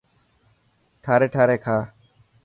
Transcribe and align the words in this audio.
ٺاري 1.03 1.27
ٺاري 1.33 1.57
کا. 1.65 1.77